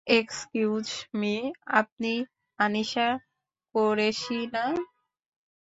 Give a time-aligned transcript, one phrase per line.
[0.11, 1.35] Excuse me
[1.73, 2.13] আপনি
[2.59, 3.07] আনিশা
[3.75, 4.65] কোরেশি, না?